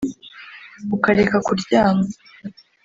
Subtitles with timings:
[0.95, 2.05] ukareka kuryama